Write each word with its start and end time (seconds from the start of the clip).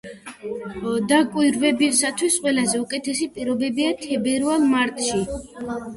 დაკვირვებისათვის 1.11 2.37
ყველაზე 2.45 2.81
უკეთესი 2.85 3.27
პირობებია 3.37 3.93
თებერვალ-მარტში. 4.07 5.21